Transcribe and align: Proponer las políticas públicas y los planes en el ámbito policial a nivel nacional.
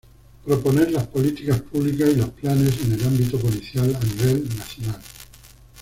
Proponer 0.43 0.89
las 0.89 1.05
políticas 1.05 1.61
públicas 1.61 2.09
y 2.09 2.15
los 2.15 2.31
planes 2.31 2.73
en 2.85 2.93
el 2.93 3.03
ámbito 3.05 3.37
policial 3.39 3.95
a 3.95 3.99
nivel 4.03 4.49
nacional. 4.57 4.99